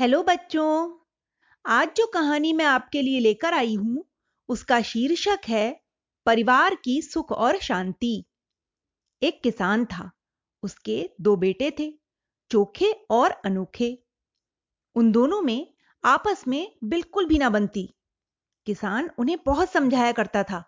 Hello 0.00 0.22
बच्चों, 0.22 0.98
आज 1.66 1.88
जो 1.96 2.06
कहानी 2.06 2.52
मैं 2.52 2.64
आपके 2.64 3.02
लिए 3.02 3.20
लेकर 3.20 3.54
आई 3.54 3.74
हूँ, 3.74 4.04
उसका 4.48 4.82
शीर्षक 4.82 5.38
है 5.48 5.80
परिवार 6.26 6.74
की 6.74 7.02
सुख 7.02 7.32
और 7.32 7.58
शांति। 7.58 8.24
एक 9.22 9.42
किसान 9.42 9.84
था, 9.84 10.10
उसके 10.62 11.10
दो 11.20 11.36
बेटे 11.36 11.70
थे, 11.78 11.98
चोखे 12.50 12.92
और 13.10 13.30
अनोखे। 13.30 14.02
उन 14.94 15.12
दोनों 15.12 15.42
में 15.42 15.74
आपस 16.04 16.48
में 16.48 16.76
बिल्कुल 16.84 17.26
भी 17.26 17.38
ना 17.38 17.50
बनती। 17.50 17.94
किसान 18.66 19.10
उन्हें 19.18 19.38
बहुत 19.46 19.70
समझाया 19.70 20.12
करता 20.12 20.42
था 20.42 20.64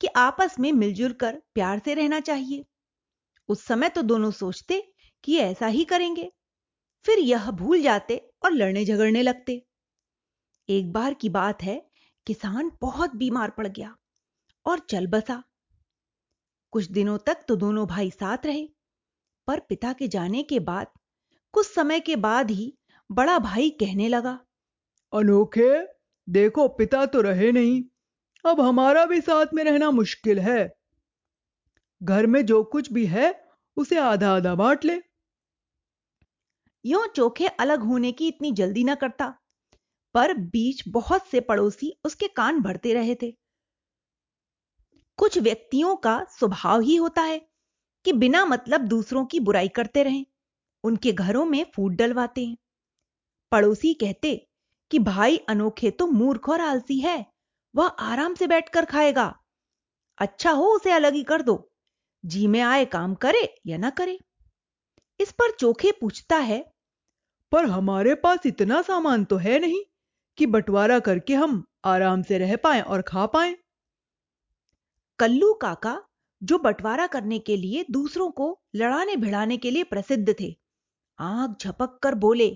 कि 0.00 0.06
आपस 0.06 0.56
में 0.60 0.72
मिलजुल 0.72 1.12
कर 1.12 1.42
प्यार 1.54 1.78
से 1.78 1.94
रहना 1.94 2.20
चाहिए। 2.20 2.66
उस 3.48 3.64
समय 3.64 3.88
तो 3.88 4.02
दोनों 4.02 4.30
सोचते 4.30 4.92
कि 5.24 5.36
ऐसा 5.36 5.66
ही 5.66 5.84
करेंगे। 5.84 6.32
फिर 7.08 7.18
यह 7.18 7.50
भूल 7.50 7.82
जाते 7.82 8.16
और 8.44 8.52
लड़ने 8.52 8.84
झगड़ने 8.84 9.22
लगते। 9.22 9.52
एक 10.68 10.92
बार 10.92 11.14
की 11.14 11.28
बात 11.28 11.62
है, 11.62 11.90
किसान 12.26 12.70
बहुत 12.80 13.14
बीमार 13.16 13.50
पड़ 13.50 13.66
गया 13.66 13.96
और 14.66 14.78
चल 14.78 15.06
बसा। 15.06 15.42
कुछ 16.72 16.90
दिनों 16.90 17.18
तक 17.18 17.44
तो 17.48 17.56
दोनों 17.56 17.86
भाई 17.86 18.10
साथ 18.10 18.46
रहे, 18.46 18.68
पर 19.48 19.60
पिता 19.60 19.92
के 19.92 20.08
जाने 20.08 20.42
के 20.42 20.60
बाद, 20.60 20.86
कुछ 21.52 21.66
समय 21.66 22.00
के 22.00 22.16
बाद 22.16 22.50
ही 22.50 22.78
बड़ा 23.10 23.38
भाई 23.38 23.70
कहने 23.70 24.08
लगा, 24.08 24.38
अनोखे, 25.12 25.86
देखो 26.28 26.68
पिता 26.68 27.06
तो 27.06 27.20
रहे 27.20 27.52
नहीं, 27.52 27.82
अब 28.44 28.60
हमारा 28.60 29.06
भी 29.06 29.20
साथ 29.20 29.54
में 29.54 29.64
रहना 29.64 29.90
मुश्किल 29.90 30.38
है। 30.38 30.76
घर 32.02 32.26
में 32.26 32.46
जो 32.46 32.64
कुछ 32.64 32.92
भी 32.92 33.06
है, 33.06 33.44
उसे 33.76 33.98
आधा 33.98 34.36
आधा 34.36 34.54
बांट 34.54 34.84
ले। 34.84 35.07
यो 36.84 37.06
चोखे 37.06 37.46
अलग 37.46 37.82
होने 37.82 38.12
की 38.12 38.28
इतनी 38.28 38.52
जल्दी 38.52 38.84
ना 38.84 38.94
करता। 38.94 39.34
पर 40.14 40.34
बीच 40.34 40.82
बहुत 40.88 41.26
से 41.26 41.40
पड़ोसी 41.40 41.92
उसके 42.04 42.28
कान 42.28 42.60
भरते 42.60 42.94
रहे 42.94 43.14
थे। 43.14 43.30
कुछ 45.18 45.38
व्यक्तियों 45.38 45.94
का 45.96 46.22
स्वभाव 46.30 46.80
ही 46.80 46.96
होता 46.96 47.22
है 47.22 47.40
कि 48.04 48.12
बिना 48.12 48.44
मतलब 48.46 48.80
दूसरों 48.80 49.24
की 49.24 49.40
बुराई 49.40 49.68
करते 49.68 50.02
रहें, 50.02 50.24
उनके 50.84 51.12
घरों 51.12 51.44
में 51.44 51.64
फूट 51.76 51.92
डलवाते 51.92 52.44
हैं। 52.46 52.56
पड़ोसी 53.52 53.92
कहते 53.94 54.34
कि 54.90 54.98
भाई 54.98 55.36
अनोखे 55.48 55.90
तो 55.90 56.06
मूर्ख 56.06 56.48
और 56.48 56.60
आलसी 56.60 56.98
है, 57.00 57.26
वह 57.74 57.86
आराम 57.86 58.34
से 58.34 58.46
बैठकर 58.46 58.84
खाएगा। 58.84 59.34
अच्छा 60.18 60.50
हो 60.50 60.64
उसे 60.66 60.92
अलग 60.92 61.14
ही 61.14 61.22
कर 61.22 61.42
दो, 61.42 61.70
जी 62.24 62.46
में 62.46 62.60
आए 62.60 62.84
काम 62.84 63.14
करे 63.14 63.42
या 63.66 63.76
ना 63.78 63.90
करे। 63.90 64.18
इस 65.20 65.32
पर 65.32 65.50
चोखे 65.50 65.92
पूछता 65.92 66.36
है, 66.36 66.60
पर 67.52 67.64
हमारे 67.64 68.14
पास 68.14 68.46
इतना 68.46 68.80
सामान 68.82 69.24
तो 69.24 69.36
है 69.36 69.58
नहीं 69.58 69.82
कि 70.38 70.46
बंटवारा 70.46 70.98
करके 71.00 71.34
हम 71.34 71.62
आराम 71.84 72.22
से 72.22 72.38
रह 72.38 72.56
पाए 72.56 72.80
और 72.80 73.02
खा 73.02 73.26
पाए? 73.26 73.54
कल्लू 75.18 75.52
काका, 75.54 76.00
जो 76.42 76.58
बंटवारा 76.58 77.06
करने 77.06 77.38
के 77.38 77.56
लिए 77.56 77.84
दूसरों 77.90 78.30
को 78.30 78.58
लड़ाने 78.76 79.16
भिड़ाने 79.16 79.56
के 79.56 79.70
लिए 79.70 79.84
प्रसिद्ध 79.84 80.34
थे 80.40 80.54
आँख 81.18 81.56
झपक 81.60 81.98
कर 82.02 82.14
बोले, 82.14 82.48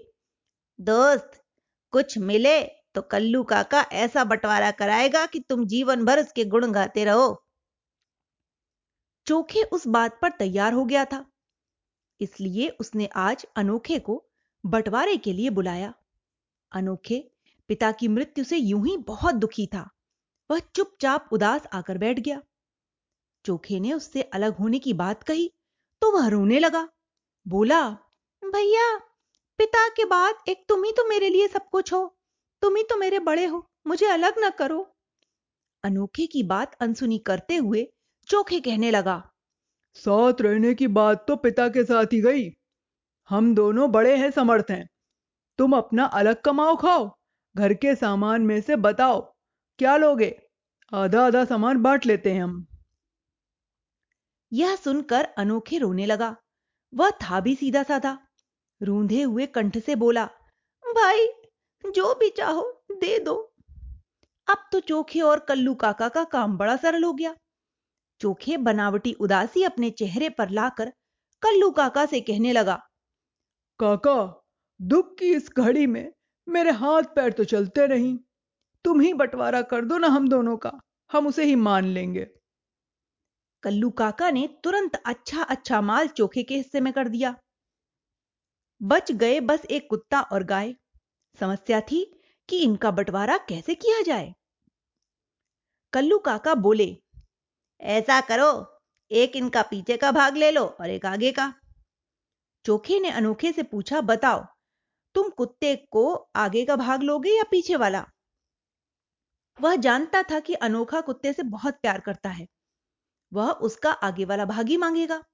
दोस्त, 0.79 1.41
कुछ 1.93 2.19
मिले 2.19 2.61
तो 2.95 3.03
कल्लू 3.03 3.43
काका 3.45 3.81
ऐसा 3.93 4.25
बंटवारा 4.25 4.71
कराएगा 4.71 5.25
कि 5.27 5.41
तुम 5.41 5.65
जीवन 5.67 6.05
भर 6.05 6.21
उसके 6.21 6.45
गुण 6.45 6.73
गाते 6.73 7.05
रहो। 7.05 7.45
चोखे 9.27 9.63
उस 9.63 9.87
बात 9.87 10.19
पर 10.23 10.31
तैयार 10.31 10.73
हो 10.73 10.85
गया 10.85 11.05
था। 11.05 11.25
इसलिए 12.21 12.69
उसने 12.69 13.07
आज 13.07 13.47
अनोखे 13.57 13.99
को 13.99 14.25
बंटवारे 14.67 15.17
के 15.17 15.33
लिए 15.33 15.51
बुलाया। 15.51 15.95
अनोखे 16.73 17.31
पिता 17.69 17.93
की 17.93 18.09
मृत्यु 18.09 18.45
से 18.45 18.57
यूँ 18.57 18.87
ही 18.87 18.97
बहुत 18.97 19.35
दुखी 19.35 19.67
था। 19.67 19.91
वह 20.51 20.59
चुपचाप 20.59 21.29
उदास 21.33 21.67
आकर 21.73 21.99
बैठ 21.99 22.21
गया। 22.21 22.43
चोखे 23.45 23.81
ने 23.81 23.93
उससे 23.93 24.23
अलग 24.23 24.57
होने 24.57 24.79
की 24.79 24.93
बात 24.93 25.23
कही 25.23 25.53
तो 26.03 26.11
वह 26.13 26.29
रोने 26.29 26.59
लगा। 26.59 26.89
बोला, 27.49 27.91
भैया, 28.45 28.97
पिता 29.59 29.89
के 29.89 30.05
बाद 30.05 30.35
एक 30.49 30.65
तुम 30.69 30.85
ही 30.85 30.93
तो 30.93 31.09
मेरे 31.09 31.29
लिए 31.29 31.49
सब 31.49 31.69
कुछ 31.69 31.93
हो। 31.93 32.19
तुम 32.63 32.77
ही 32.77 32.83
तो 32.83 32.97
मेरे 32.97 33.19
बड़े 33.19 33.47
हो। 33.47 33.71
मुझे 33.87 34.07
अलग 34.07 34.39
ना 34.39 34.51
करो। 34.51 34.97
अनोखे 35.85 36.27
की 36.27 36.43
बात 36.43 36.75
अनसुनी 36.75 37.19
करते 37.19 37.57
हुए 37.57 37.93
चोखे 38.27 38.61
कहने 38.61 38.91
लगा 38.91 39.32
साथ 39.95 40.35
रहने 40.41 40.75
की 40.75 40.87
बात 40.87 41.25
तो 41.29 41.37
पिता 41.37 41.69
के 41.69 41.85
साथ 41.85 42.05
ही 42.05 42.21
गई। 42.21 42.51
हम 43.29 43.55
दोनों 43.55 43.93
बड़े 43.93 44.17
हैं, 44.17 44.31
समर्थ 44.31 44.67
हैं। 44.71 44.89
तुम 45.59 45.77
अपना 45.77 46.05
अलग 46.05 46.41
कमाओ, 46.41 46.77
खाओ। 46.77 47.15
घर 47.57 47.75
के 47.75 47.95
सामान 47.95 48.43
में 48.43 48.61
से 48.61 48.77
बताओ। 48.77 49.35
क्या 49.79 49.97
लोगे? 49.97 50.43
आधा 50.95 51.27
आधा 51.27 51.45
सामान 51.45 51.83
बांट 51.83 52.07
लेते 52.07 52.33
हैं 52.33 52.43
हम। 52.43 52.67
यह 54.53 54.77
सुनकर 54.77 55.25
अनोखे 55.25 55.79
रोने 55.79 56.07
लगा। 56.07 56.37
वह 56.95 57.11
था 57.11 57.41
भी 57.41 57.55
सीधा 57.55 57.83
साधा 57.83 58.19
रूंधे 58.83 59.23
हुए 59.23 59.47
कंठ 59.47 59.79
से 59.79 59.97
बोला, 59.97 60.27
भाई, 60.87 61.27
जो 61.91 62.15
भी 62.15 62.31
चाहो, 62.31 62.85
दे 62.93 63.19
दो। 63.19 63.55
अब 64.49 64.57
तो 64.73 64.81
चोखे 64.81 65.21
और 65.21 65.41
कल्लू 65.41 65.75
काका 65.75 66.09
का 66.09 66.25
काम 66.25 66.57
बड़ा 66.57 66.77
सरल 66.77 67.05
हो 67.05 67.13
गया। 67.13 67.37
चोखे 68.23 68.57
बनावटी 68.59 69.13
उदासी 69.21 69.63
अपने 69.65 69.91
चेहरे 69.93 70.29
पर 70.31 70.51
लाकर 70.51 70.93
कल्लू 71.43 71.71
काका 71.71 72.05
से 72.07 72.21
कहने 72.21 72.53
लगा, 72.53 72.75
काका, 73.81 74.45
दुख 74.81 75.15
की 75.19 75.33
इस 75.35 75.51
घड़ी 75.51 75.87
में 75.87 76.13
मेरे 76.47 76.71
हाथ 76.73 77.03
पैर 77.17 77.33
तो 77.33 77.45
चलते 77.45 77.87
नहीं। 77.89 78.17
तुम 78.85 79.01
ही 79.01 79.13
बंटवारा 79.15 79.63
कर 79.63 79.85
दो 79.85 79.99
ना 79.99 80.09
हम 80.09 80.29
दोनों 80.29 80.57
का, 80.57 80.73
हम 81.11 81.27
उसे 81.27 81.45
ही 81.45 81.55
मान 81.57 81.85
लेंगे 81.85 82.27
कल्लू 83.63 83.91
काका 83.91 84.31
ने 84.31 84.47
तुरंत 84.65 84.95
अच्छा 84.97 85.43
अच्छा 85.43 85.81
माल 85.81 86.09
चोखे 86.09 86.43
के 86.43 86.57
हिस्से 86.57 86.81
में 86.81 86.93
कर 86.93 87.09
दिया। 87.09 87.35
बच 88.81 89.13
गए 89.13 89.41
बस 89.41 89.65
एक 89.67 89.87
कुत्ता 89.91 90.21
और 90.23 90.45
गाय। 90.45 90.75
समस्या 91.39 91.81
थी 91.81 92.05
कि 92.49 92.59
इनका 92.59 92.91
बंटवारा 92.91 93.37
कैसे 93.39 93.75
किया 93.75 94.01
जाए? 94.03 94.33
कल्लू 95.93 96.19
काका 96.19 96.55
बोले 96.57 96.87
ऐसा 97.83 98.21
करो, 98.21 98.81
एक 99.11 99.37
इनका 99.37 99.63
पीछे 99.63 99.97
का 99.97 100.13
भाग 100.13 100.37
ले 100.37 100.51
लो 100.51 100.65
और 100.65 100.91
एक 100.91 101.07
आगे 101.07 101.33
का। 101.33 101.55
चोखे 102.65 103.01
ने 103.01 103.11
अनोखे 103.11 103.53
से 103.53 103.63
पूछा, 103.63 104.01
बताओ, 104.01 104.45
तुम 105.15 105.31
कुत्ते 105.31 105.77
को 105.77 106.15
आगे 106.37 106.65
का 106.65 106.77
भाग 106.77 107.03
लोगे 107.03 107.31
या 107.31 107.43
पीछे 107.51 107.77
वाला? 107.77 108.07
वह 109.61 109.77
जानता 109.77 110.23
था 110.23 110.41
कि 110.41 110.55
अनोखा 110.55 111.01
कुत्ते 111.01 111.33
से 111.33 111.43
बहुत 111.43 111.75
प्यार 111.75 112.01
करता 112.01 112.29
है। 112.29 112.47
वह 113.33 113.51
उसका 113.51 113.91
आगे 113.91 114.25
वाला 114.25 114.45
भाग 114.45 114.69
ही 114.69 114.77
मांगेगा। 114.77 115.25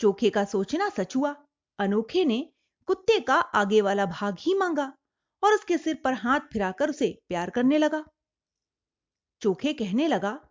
चोखे 0.00 0.30
का 0.30 0.44
सोचना 0.44 0.88
सच 0.88 1.16
हुआ। 1.16 1.36
अनोखे 1.78 2.24
ने 2.24 2.52
कुत्ते 2.86 3.20
का 3.20 3.34
आगे 3.34 3.80
वाला 3.80 4.06
भाग 4.06 4.36
ही 4.40 4.54
मांगा 4.54 4.92
और 5.44 5.52
उसके 5.52 5.78
सिर 5.78 6.00
पर 6.04 6.12
हाथ 6.12 6.40
फिराकर 6.40 6.90
उसे 6.90 7.18
प्यार 7.28 7.50
करने 7.50 7.78
लगा। 7.78 8.04
चोखे 9.40 9.72
कहने 9.72 10.08
लगा 10.08 10.47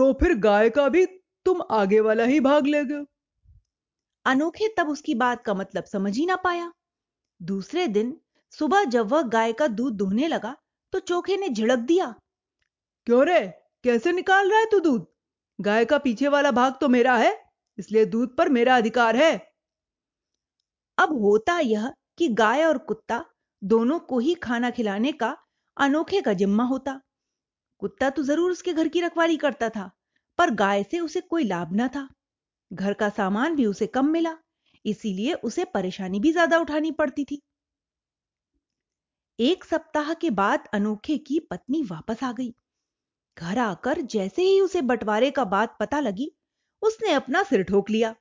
तो 0.00 0.12
फिर 0.12 0.34
गाय 0.34 0.70
का 0.70 0.88
भी 0.88 1.04
तुम 1.46 1.60
आगे 1.70 2.00
वाला 2.00 2.24
ही 2.24 2.40
भाग 2.40 2.66
ले 2.66 2.84
गए। 2.84 3.04
अनोखे 4.26 4.68
तब 4.78 4.88
उसकी 4.88 5.14
बात 5.14 5.42
का 5.44 5.54
मतलब 5.54 5.84
समझ 5.84 6.16
ही 6.16 6.24
ना 6.26 6.36
पाया। 6.36 6.72
दूसरे 7.42 7.86
दिन 7.86 8.16
सुबह 8.50 8.84
जब 8.84 9.08
वह 9.08 9.22
गाय 9.22 9.52
का 9.52 9.66
दूध 9.66 9.94
दुहने 9.94 10.28
लगा 10.28 10.56
तो 10.92 10.98
चोखे 10.98 11.36
ने 11.36 11.48
झिड़क 11.48 11.78
दिया। 11.78 12.06
क्यों 13.06 13.26
रे? 13.26 13.40
कैसे 13.84 14.12
निकाल 14.12 14.50
रहा 14.50 14.58
है 14.58 14.66
तू 14.66 14.80
दूध? 14.80 15.06
गाय 15.60 15.84
का 15.84 15.98
पीछे 15.98 16.28
वाला 16.28 16.50
भाग 16.50 16.78
तो 16.80 16.88
मेरा 16.88 17.16
है 17.16 17.44
इसलिए 17.78 18.04
दूध 18.06 18.36
पर 18.36 18.48
मेरा 18.48 18.76
अधिकार 18.76 19.16
है। 19.16 19.52
अब 20.98 21.12
होता 21.22 21.58
यह 21.58 21.92
कि 22.18 22.28
गाय 22.28 22.64
और 22.64 22.78
कुत्ता 22.78 23.24
दोनों 23.62 23.98
को 23.98 24.18
ही 24.18 24.34
खाना 24.34 24.70
खिलाने 24.70 25.12
का 25.12 25.36
अनोखे 25.76 26.20
का 26.20 26.32
जिम्मा 26.32 26.64
होता। 26.64 27.00
कुत्ता 27.80 28.10
तो 28.10 28.22
ज़रूर 28.22 28.50
उसके 28.50 28.72
घर 28.72 28.88
की 28.88 29.00
रखवाली 29.00 29.36
करता 29.36 29.68
था, 29.68 29.90
पर 30.38 30.50
गाय 30.54 30.82
से 30.82 31.00
उसे 31.00 31.20
कोई 31.20 31.44
लाभ 31.44 31.74
न 31.74 31.88
था। 31.88 32.08
घर 32.70 32.92
का 32.92 33.08
सामान 33.08 33.56
भी 33.56 33.66
उसे 33.66 33.86
कम 33.86 34.06
मिला, 34.06 34.36
इसीलिए 34.84 35.34
उसे 35.34 35.64
परेशानी 35.64 36.20
भी 36.20 36.32
ज़्यादा 36.32 36.58
उठानी 36.58 36.90
पड़ती 36.92 37.24
थी। 37.24 37.40
एक 39.38 39.64
सप्ताह 39.64 40.12
के 40.14 40.30
बाद 40.30 40.68
अनोखे 40.74 41.16
की 41.18 41.38
पत्नी 41.40 41.82
वापस 41.82 42.22
आ 42.24 42.32
गई। 42.32 42.52
घर 43.36 43.58
आकर 43.58 44.00
जैसे 44.00 44.42
ही 44.42 44.60
उसे 44.60 44.82
बंटवारे 44.82 45.30
का 45.30 45.44
बात 45.46 45.76
पता 45.80 46.00
लगी, 46.00 46.30
उसने 46.82 47.12
अपना 47.12 47.42
सिर 47.42 47.62
ठोक 47.62 47.90
लिया। 47.90 48.14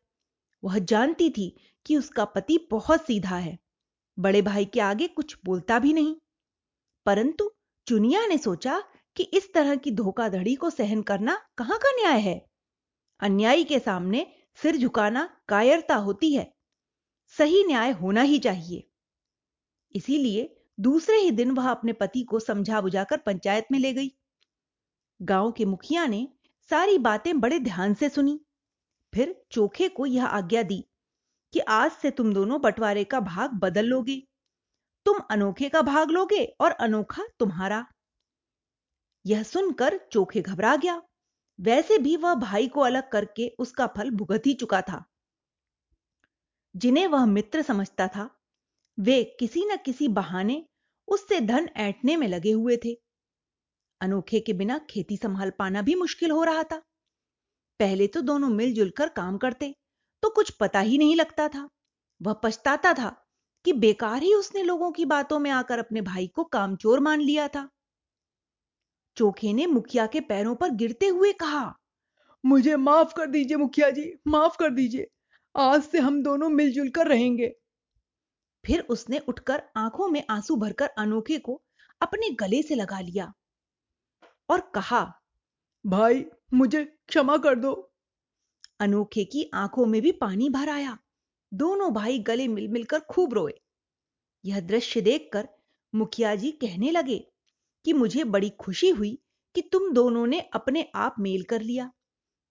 वह 0.63 0.77
जानती 0.79 1.29
थी 1.29 1.53
कि 1.85 1.97
उसका 1.97 2.25
पति 2.25 2.57
बहुत 2.71 3.05
सीधा 3.05 3.35
है, 3.35 3.57
बड़े 4.17 4.41
भाई 4.41 4.65
के 4.65 4.79
आगे 4.79 5.07
कुछ 5.07 5.35
बोलता 5.45 5.79
भी 5.79 5.93
नहीं। 5.93 6.15
परंतु 7.05 7.51
चुनिया 7.87 8.25
ने 8.25 8.37
सोचा 8.37 8.81
कि 9.19 9.25
इस 9.25 9.53
तरह 9.53 9.75
की 9.75 9.91
धोखाधड़ी 9.91 10.55
को 10.55 10.69
सहन 10.69 11.01
करना 11.01 11.47
कहाँ 11.57 11.77
का 11.77 11.91
न्याय 11.91 12.19
है? 12.19 12.45
अन्यायी 13.19 13.63
के 13.63 13.79
सामने 13.79 14.33
सिर 14.55 14.77
झुकाना 14.77 15.37
कायरता 15.47 15.95
होती 15.95 16.33
है। 16.33 16.53
सही 17.27 17.63
न्याय 17.63 17.91
होना 17.91 18.21
ही 18.21 18.39
चाहिए। 18.39 18.89
इसीलिए 19.95 20.61
दूसरे 20.79 21.17
ही 21.17 21.31
दिन 21.31 21.51
वह 21.51 21.71
अपने 21.71 21.93
पति 21.93 22.23
को 22.23 22.39
समझा 22.39 22.81
बुझाकर 22.81 23.17
पंचायत 23.17 23.67
में 23.71 23.79
ले 23.79 23.93
गई। 23.93 24.11
गाँव 25.21 25.51
के 25.51 25.65
मुखिया 25.65 26.07
ने 26.07 26.27
सारी 26.69 26.97
बातें 26.97 27.39
बड़े 27.39 27.59
ध्यान 27.59 27.93
से 27.93 28.09
सुनी। 28.09 28.45
फिर 29.15 29.45
चोखे 29.51 29.89
को 29.89 30.05
यह 30.05 30.25
आज्ञा 30.25 30.63
दी 30.63 30.85
कि 31.53 31.59
आज 31.59 31.91
से 31.91 32.11
तुम 32.11 32.33
दोनों 32.33 32.61
बंटवारे 32.61 33.03
का 33.03 33.19
भाग 33.19 33.51
बदल 33.53 33.85
लोगे। 33.85 34.27
तुम 35.05 35.19
अनोखे 35.31 35.69
का 35.69 35.81
भाग 35.81 36.11
लोगे 36.11 36.45
और 36.45 36.71
अनोखा 36.71 37.23
तुम्हारा। 37.39 37.85
यह 39.29 39.43
सुनकर 39.43 39.99
चोखे 40.11 40.41
घबरा 40.41 40.75
गया। 40.75 41.01
वैसे 41.59 41.97
भी 41.97 42.15
वह 42.15 42.35
भाई 42.35 42.67
को 42.67 42.81
अलग 42.81 43.09
करके 43.11 43.55
उसका 43.59 43.87
फल 43.87 44.11
भुगत 44.11 44.43
ही 44.45 44.53
चुका 44.53 44.81
था। 44.81 45.05
जिन्हें 46.75 47.07
वह 47.07 47.25
मित्र 47.25 47.61
समझता 47.61 48.07
था, 48.07 48.29
वे 48.99 49.23
किसी 49.39 49.65
न 49.65 49.77
किसी 49.77 50.07
बहाने 50.07 50.65
उससे 51.07 51.39
धन 51.39 51.69
ऐंठने 51.75 52.17
में 52.17 52.27
लगे 52.27 52.51
हुए 52.51 52.77
थे। 52.85 53.01
अनोखे 54.01 54.39
के 54.39 54.53
बिना 54.53 54.77
खेती 54.77 55.17
संभाल 55.17 55.49
पाना 55.49 55.81
भी 55.81 55.95
मुश्किल 55.95 56.31
हो 56.31 56.43
रहा 56.43 56.63
था। 56.63 56.77
पहले 57.79 58.07
तो 58.07 58.21
दोनों 58.21 58.49
मिलजुल 58.49 58.89
कर 58.89 59.09
काम 59.09 59.37
करते 59.37 59.75
तो 60.23 60.29
कुछ 60.29 60.49
पता 60.49 60.79
ही 60.79 60.97
नहीं 60.97 61.15
लगता 61.15 61.47
था। 61.47 61.69
वह 62.21 62.33
पछताता 62.33 62.93
था 62.93 63.25
कि 63.65 63.73
बेकार 63.73 64.23
ही 64.23 64.33
उसने 64.33 64.63
लोगों 64.63 64.91
की 64.91 65.05
बातों 65.05 65.39
में 65.39 65.51
आकर 65.51 65.79
अपने 65.79 66.01
भाई 66.01 66.27
को 66.27 66.43
कामचोर 66.43 66.99
मान 66.99 67.21
लिया 67.21 67.47
था। 67.47 67.69
चोखे 69.19 69.53
ने 69.53 69.65
मुखिया 69.65 70.07
के 70.07 70.19
पैरों 70.21 70.55
पर 70.55 70.69
गिरते 70.69 71.07
हुए 71.07 71.33
कहा 71.33 71.75
मुझे 72.45 72.75
माफ़ 72.75 73.13
कर 73.13 73.25
दीजिए 73.25 73.57
मुखिया 73.57 73.89
जी 73.89 74.13
माफ़ 74.27 74.57
कर 74.57 74.69
दीजिए। 74.69 75.07
आज 75.57 75.83
से 75.83 75.99
हम 75.99 76.23
दोनों 76.23 76.49
मिलजुल 76.49 76.89
कर 76.89 77.07
रहेंगे। 77.07 77.55
फिर 78.65 78.81
उसने 78.89 79.19
उठकर 79.19 79.63
आँखों 79.77 80.07
में 80.07 80.23
आँसू 80.29 80.55
भरकर 80.55 80.87
अनोखे 80.87 81.37
को 81.37 81.61
अपने 82.01 82.29
गले 82.29 82.61
से 82.61 82.75
लगा 82.75 82.99
लिया 82.99 83.33
और 84.49 84.71
कहा 84.75 85.21
भाई 85.85 86.25
मुझे 86.53 86.85
क्षमा 86.85 87.37
कर 87.37 87.55
दो। 87.55 87.91
अनोखे 88.79 89.25
की 89.25 89.49
आँखों 89.53 89.85
में 89.85 90.01
भी 90.01 90.11
पानी 90.11 90.49
भर 90.49 90.69
आया। 90.69 90.97
दोनों 91.53 91.93
भाई 91.93 92.19
गले 92.19 92.47
मिल 92.47 92.67
मिलकर 92.67 92.99
खूब 92.99 93.33
रोए। 93.33 93.53
यह 94.45 94.59
दृश्य 94.59 95.01
देखकर 95.01 95.47
मुखिया 95.95 96.35
जी 96.35 96.51
कहने 96.51 96.91
लगे 96.91 97.31
कि 97.85 97.93
मुझे 97.93 98.23
बड़ी 98.23 98.49
खुशी 98.49 98.89
हुई 98.89 99.17
कि 99.55 99.61
तुम 99.61 99.91
दोनों 99.93 100.27
ने 100.27 100.39
अपने 100.53 100.91
आप 100.95 101.15
मेल 101.19 101.43
कर 101.43 101.61
लिया। 101.61 101.91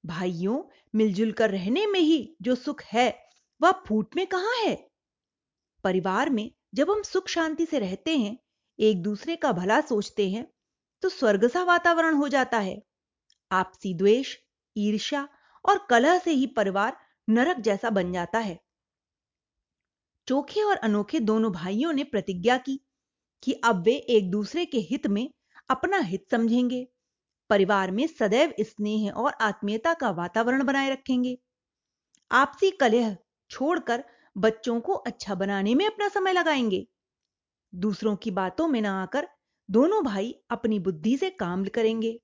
भाइयों, 0.06 0.62
मिलजुल 0.94 1.32
कर 1.32 1.50
रहने 1.50 1.86
में 1.86 2.00
ही 2.00 2.36
जो 2.42 2.54
सुख 2.54 2.82
है, 2.82 3.26
वह 3.60 3.72
फूट 3.86 4.16
में 4.16 4.26
कहाँ 4.26 4.56
है? 4.56 4.90
परिवार 5.84 6.30
में 6.30 6.50
जब 6.74 6.90
हम 6.90 7.02
सुख 7.02 7.28
शांति 7.28 7.66
से 7.66 7.78
रहते 7.78 8.16
हैं, 8.16 8.38
एक 8.78 9.02
दूसरे 9.02 9.36
का 9.36 9.52
भला 9.52 9.80
सोचते 9.80 10.30
हैं 10.30 10.46
तो 11.02 11.08
स्वर्ग 11.08 11.48
सा 11.48 11.62
वातावरण 11.62 12.14
हो 12.14 12.28
जाता 12.28 12.58
है। 12.58 12.82
आपसी 13.52 13.94
द्वेष, 13.94 14.36
ईर्ष्या 14.76 15.28
और 15.68 15.86
कलह 15.90 16.18
से 16.18 16.30
ही 16.30 16.46
परिवार 16.46 16.96
नरक 17.28 17.56
जैसा 17.56 17.90
बन 17.90 18.12
जाता 18.12 18.38
है। 18.38 18.60
चोखे 20.28 20.62
और 20.62 20.76
अनोखे 20.76 21.20
दोनों 21.20 21.52
भाइयों 21.52 21.92
ने 21.92 22.04
प्रतिज्ञा 22.04 22.56
की 22.58 22.80
कि 23.42 23.52
अब 23.52 23.82
वे 23.82 23.94
एक 23.94 24.30
दूसरे 24.30 24.66
के 24.66 24.78
हित 24.78 25.06
में 25.06 25.30
अपना 25.70 25.98
हित 25.98 26.30
समझेंगे। 26.30 26.88
परिवार 27.50 27.90
में 27.90 28.06
सदैव 28.06 28.54
स्नेह 28.60 29.10
और 29.10 29.32
आत्मीयता 29.40 29.94
का 29.94 30.10
वातावरण 30.10 30.64
बनाए 30.64 30.90
रखेंगे। 30.90 31.38
आपसी 32.32 32.70
कलह 32.70 33.16
छोड़कर 33.50 34.04
बच्चों 34.36 34.80
को 34.80 34.92
अच्छा 34.92 35.34
बनाने 35.34 35.74
में 35.74 35.86
अपना 35.86 36.08
समय 36.08 36.32
लगाएँगे। 36.32 36.86
दूसरों 37.74 38.16
की 38.16 38.30
बातों 38.30 38.68
में 38.68 38.82
ना 38.82 39.02
आकर 39.02 39.28
दोनों 39.70 40.04
भाई 40.04 40.34
अपनी 40.50 40.78
बुद्धि 40.78 41.16
से 41.16 41.30
काम 41.30 41.64
करेंगे। 41.64 42.20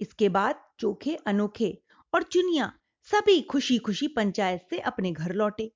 इसके 0.00 0.28
बाद 0.28 0.64
चोखे, 0.78 1.14
अनोखे 1.14 1.82
और 2.14 2.22
चुनिया 2.22 2.72
सभी 3.02 3.42
खुशी 3.42 3.78
खुशी 3.78 4.08
पंचायत 4.08 4.66
से 4.70 4.78
अपने 4.78 5.12
घर 5.12 5.32
लौटे। 5.32 5.72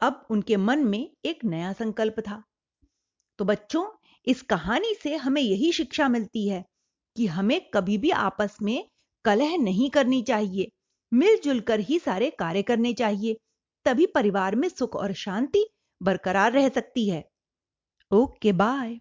अब 0.00 0.26
उनके 0.30 0.56
मन 0.56 0.78
में 0.78 1.16
एक 1.24 1.44
नया 1.44 1.72
संकल्प 1.72 2.20
था। 2.20 2.42
तो 3.40 3.44
बच्चों, 3.44 3.84
इस 4.26 4.42
कहानी 4.42 4.94
से 4.94 5.16
हमें 5.16 5.42
यही 5.42 5.72
शिक्षा 5.72 6.08
मिलती 6.08 6.48
है 6.48 6.64
कि 7.16 7.26
हमें 7.26 7.60
कभी 7.74 7.98
भी 7.98 8.10
आपस 8.10 8.56
में 8.62 8.88
कलह 9.24 9.56
नहीं 9.56 9.90
करनी 9.90 10.22
चाहिए। 10.22 10.68
मिलजुल 11.12 11.60
कर 11.60 11.80
ही 11.80 11.98
सारे 11.98 12.30
कार्य 12.30 12.62
करने 12.62 12.92
चाहिए, 12.92 13.36
तभी 13.84 14.06
परिवार 14.06 14.56
में 14.56 14.68
सुख 14.68 14.96
और 14.96 15.12
शांति 15.12 15.66
बरकरार 16.02 16.52
रह 16.52 16.68
सकती 16.68 17.08
है। 17.08 17.24
Okay, 18.10 18.52
bye. 18.52 19.00